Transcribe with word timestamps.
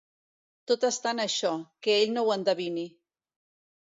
Tot 0.71 0.85
està 0.87 1.11
en 1.17 1.21
això: 1.25 1.53
que 1.87 1.93
ell 1.99 2.17
no 2.17 2.25
ho 2.25 2.33
endevini. 2.37 2.87